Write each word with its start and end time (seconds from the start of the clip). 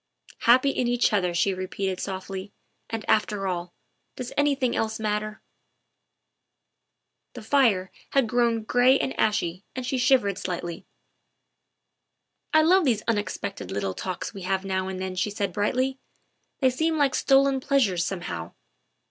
"Happy 0.49 0.71
in 0.71 0.87
each 0.87 1.13
other," 1.13 1.31
she 1.31 1.53
repeated 1.53 1.99
softly," 1.99 2.51
and, 2.89 3.05
after 3.07 3.45
all, 3.45 3.71
does 4.15 4.33
anything 4.35 4.75
else 4.75 4.99
matter?'' 4.99 5.43
The 7.35 7.43
fire 7.43 7.91
had 8.09 8.27
grown 8.27 8.63
gray 8.63 8.97
and 8.97 9.13
ashy 9.19 9.63
and 9.75 9.85
she 9.85 9.99
shivered 9.99 10.39
slightly. 10.39 10.87
''I 12.51 12.63
love 12.63 12.83
these 12.83 13.03
unexpected 13.07 13.69
little 13.69 13.93
talks 13.93 14.33
we 14.33 14.41
have 14.41 14.65
now 14.65 14.87
and 14.87 14.99
then," 14.99 15.13
she 15.15 15.29
said 15.29 15.53
brightly;" 15.53 15.99
they 16.61 16.71
seem 16.71 16.97
like 16.97 17.13
stolen 17.13 17.59
pleas 17.59 17.85
ures 17.87 18.01
somehow. 18.01 18.53